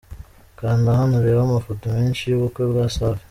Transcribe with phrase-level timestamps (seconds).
[0.59, 3.19] Kanda hano urebe amafoto menshi y’ubukwe bwa Safi.